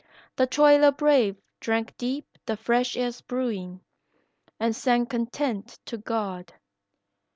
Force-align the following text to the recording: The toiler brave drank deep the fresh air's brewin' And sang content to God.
The 0.35 0.47
toiler 0.47 0.91
brave 0.91 1.35
drank 1.59 1.95
deep 1.95 2.25
the 2.47 2.57
fresh 2.57 2.97
air's 2.97 3.21
brewin' 3.21 3.81
And 4.59 4.75
sang 4.75 5.05
content 5.05 5.77
to 5.85 5.99
God. 5.99 6.51